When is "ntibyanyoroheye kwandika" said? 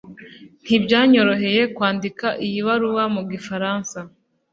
0.63-2.27